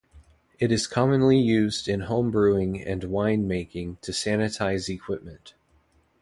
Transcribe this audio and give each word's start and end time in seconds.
It 0.57 0.71
is 0.71 0.87
commonly 0.87 1.37
used 1.37 1.87
in 1.87 1.99
homebrewing 1.99 2.83
and 2.87 3.03
winemaking 3.03 4.01
to 4.01 4.11
sanitize 4.11 4.89
equipment. 4.89 5.53